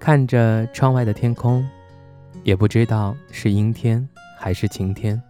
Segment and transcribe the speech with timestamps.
[0.00, 1.64] 看着窗外的天空，
[2.42, 5.22] 也不知道是阴天还是晴天。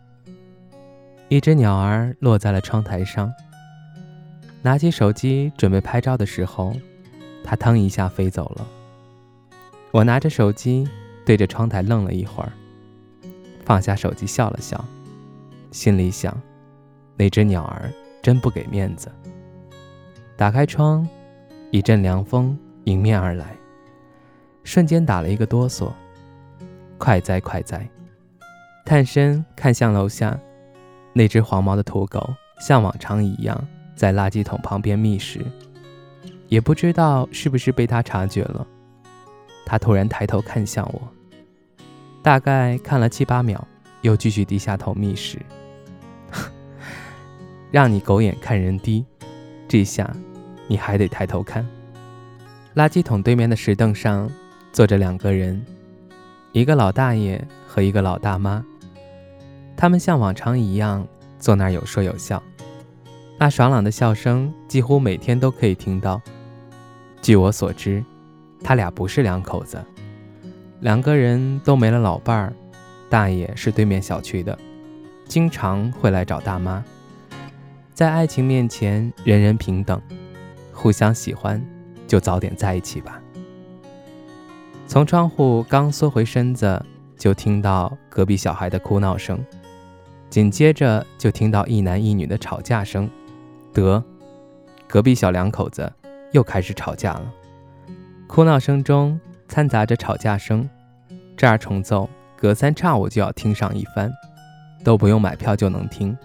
[1.29, 3.33] 一只鸟儿落在了窗台上，
[4.63, 6.73] 拿起手机准备拍照的时候，
[7.43, 8.67] 它腾一下飞走了。
[9.91, 10.89] 我拿着手机
[11.27, 12.53] 对着窗台愣了一会儿，
[13.65, 14.83] 放下手机笑了笑，
[15.73, 16.41] 心里想：
[17.17, 17.91] 那只鸟儿
[18.23, 19.11] 真不给面子。
[20.37, 21.07] 打开窗，
[21.73, 23.57] 一阵凉风迎面而来。
[24.65, 25.93] 瞬间打了一个哆嗦，
[26.99, 27.89] 快哉快哉！
[28.85, 30.39] 探身看向楼下，
[31.13, 35.41] 那只黄毛的土狗像往常一样在垃圾桶旁边觅食，
[36.49, 38.67] 也不知道是不是被他察觉了，
[39.65, 41.01] 他突然抬头看向我，
[42.23, 43.67] 大概看了七八秒，
[44.03, 45.39] 又继续低下头觅食。
[47.71, 49.05] 让你狗眼看人低，
[49.69, 50.11] 这下
[50.67, 51.67] 你还得抬头看。
[52.75, 54.31] 垃圾桶对面的石凳上。
[54.73, 55.65] 坐着两个人，
[56.53, 58.65] 一个老大爷和一个老大妈。
[59.77, 61.07] 他们像往常一样
[61.39, 62.43] 坐那儿有说有笑，
[63.39, 66.21] 那爽朗的笑声几乎每天都可以听到。
[67.23, 68.05] 据我所知，
[68.63, 69.83] 他俩不是两口子，
[70.81, 72.53] 两个人都没了老伴儿。
[73.09, 74.57] 大爷是对面小区的，
[75.27, 76.85] 经常会来找大妈。
[77.93, 80.01] 在爱情面前，人人平等，
[80.73, 81.61] 互相喜欢
[82.07, 83.21] 就早点在一起吧。
[84.91, 86.85] 从窗户刚缩回身子，
[87.17, 89.39] 就听到隔壁小孩的哭闹声，
[90.29, 93.09] 紧接着就听到一男一女的吵架声。
[93.73, 94.03] 得，
[94.89, 95.93] 隔壁小两口子
[96.33, 97.33] 又开始吵架了。
[98.27, 100.69] 哭闹声中掺杂着吵架声，
[101.37, 104.13] 这儿重奏，隔三差五就要听上一番，
[104.83, 106.19] 都不用买票就能听。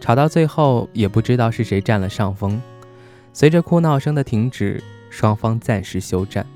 [0.00, 2.58] 吵到最后，也不知道是谁占了上风。
[3.34, 6.46] 随着哭闹声的停止，双方暂时休战。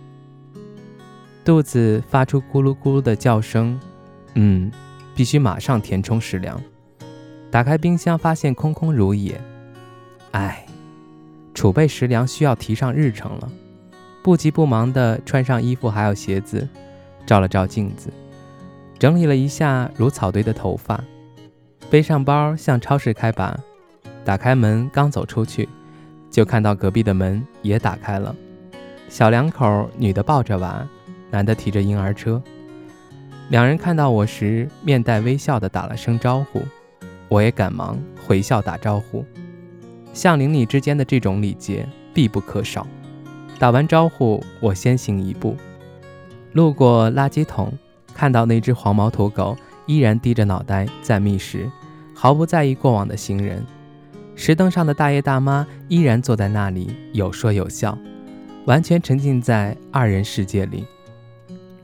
[1.44, 3.78] 肚子发出咕噜咕噜的叫声，
[4.34, 4.72] 嗯，
[5.14, 6.58] 必须马上填充食粮。
[7.50, 9.38] 打开冰箱，发现空空如也。
[10.30, 10.64] 唉，
[11.52, 13.52] 储备食粮需要提上日程了。
[14.22, 16.66] 不急不忙地穿上衣服还有鞋子，
[17.26, 18.10] 照了照镜子，
[18.98, 20.98] 整理了一下如草堆的头发，
[21.90, 23.54] 背上包向超市开拔。
[24.24, 25.68] 打开门，刚走出去，
[26.30, 28.34] 就看到隔壁的门也打开了。
[29.10, 30.88] 小两口，女的抱着娃。
[31.34, 32.40] 男的提着婴儿车，
[33.48, 36.62] 两人看到我时面带微笑的打了声招呼，
[37.28, 39.24] 我也赶忙回笑打招呼。
[40.12, 42.86] 像邻里之间的这种礼节必不可少。
[43.58, 45.56] 打完招呼，我先行一步，
[46.52, 47.72] 路过垃圾桶，
[48.14, 49.56] 看到那只黄毛土狗
[49.86, 51.68] 依然低着脑袋在觅食，
[52.14, 53.60] 毫不在意过往的行人。
[54.36, 57.98] 石凳上的大爷大妈依然坐在那里有说有笑，
[58.66, 60.84] 完全沉浸在二人世界里。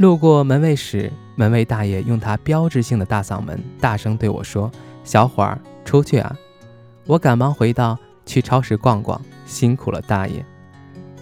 [0.00, 4.72] 路过门卫时，门卫大爷用他标志性的大嗓门大声对我说
[5.05, 6.34] ：“小伙儿，出去啊！”
[7.05, 10.43] 我赶忙回道：“去超市逛逛，辛苦了，大爷。”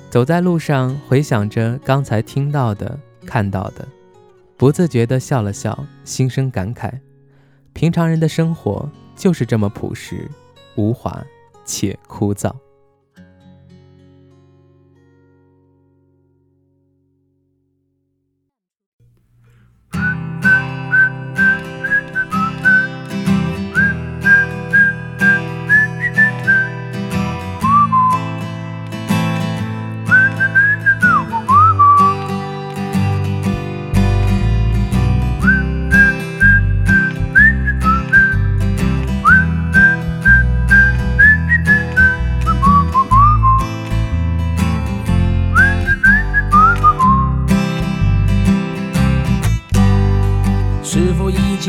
[0.08, 2.96] 走在路上，回想着刚才听到的、
[3.26, 3.84] 看到的，
[4.56, 6.92] 不自觉地笑了笑，心生感慨：
[7.72, 10.30] 平常人的生活就是这么朴实、
[10.76, 11.20] 无华
[11.64, 12.52] 且枯燥。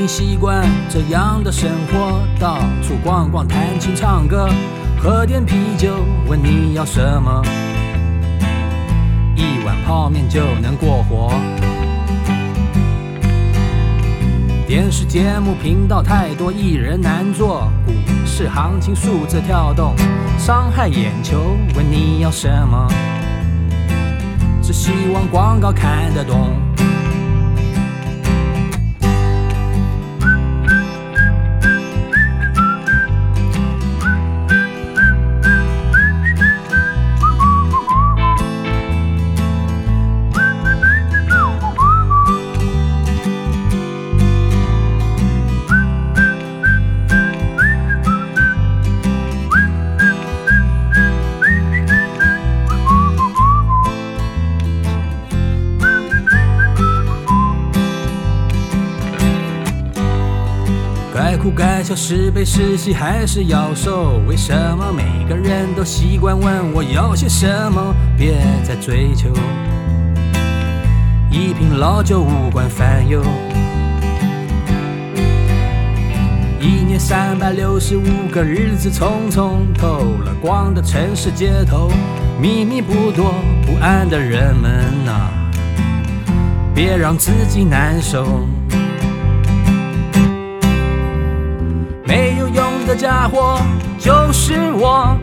[0.09, 4.49] 习惯这样的生活，到处逛逛、弹琴、唱歌，
[4.99, 7.43] 喝点啤酒，问你要什么？
[9.35, 11.31] 一碗泡面就能过活。
[14.67, 17.71] 电视节目频道太多，艺人难做。
[17.85, 17.93] 股
[18.25, 19.93] 市行情数字跳动，
[20.39, 22.87] 伤害眼球，问你要什么？
[24.63, 26.49] 只希望广告看得懂。
[61.49, 64.19] 该哭该笑，是悲是喜还是要受？
[64.27, 67.95] 为什么每个人都习惯问我要些什么？
[68.17, 69.29] 别再追求，
[71.31, 73.21] 一瓶老酒无关烦忧。
[76.59, 81.89] 一年三百六十五个日子，匆匆透了光的城市街头，
[82.41, 83.33] 秘密不多，
[83.65, 84.71] 不安的人们
[85.07, 85.31] 啊，
[86.75, 88.45] 别让自己难受。
[92.89, 93.61] 的家伙
[93.99, 95.15] 就是我，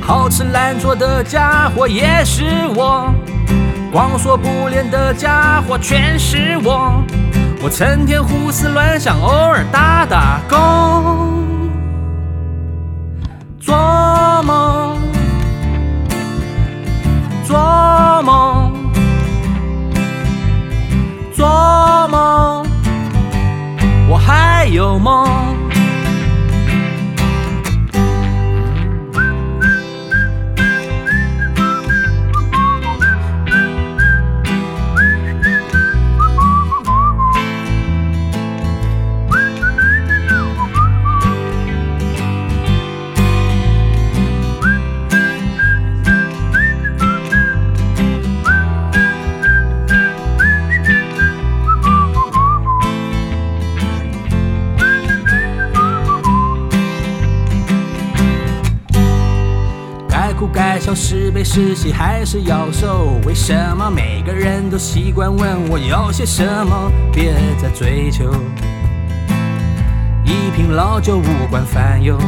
[0.00, 2.44] 好吃懒做的家伙也是
[2.76, 3.12] 我，
[3.90, 7.02] 光说不练的家伙全是我。
[7.60, 10.40] 我成天胡思乱想，偶尔打打
[60.94, 63.18] 是悲是喜还是要受？
[63.24, 66.90] 为什么每个人都习惯问我要些什么？
[67.12, 68.32] 别再追求，
[70.24, 72.18] 一瓶老酒无关烦忧。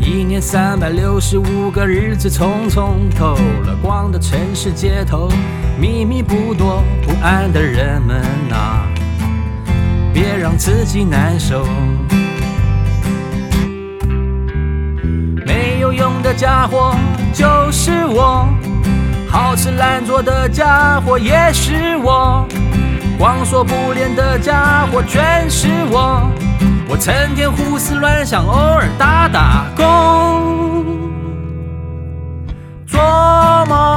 [0.00, 3.34] 一年三百六十五个日子，匆匆透
[3.64, 5.28] 了光的城市街头，
[5.78, 8.20] 秘密不多，不安的人们
[8.52, 8.86] 啊，
[10.12, 11.66] 别让自己难受。
[15.96, 16.94] 用的家伙
[17.32, 18.48] 就是我，
[19.28, 22.46] 好吃懒做的家伙也是我，
[23.18, 26.28] 光说不练的家伙全是我，
[26.88, 30.84] 我成天胡思乱想，偶尔打打工。
[32.86, 33.00] 做
[33.68, 33.93] 梦。